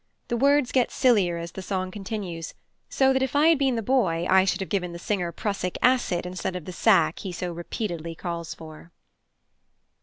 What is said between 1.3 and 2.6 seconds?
as the song continues,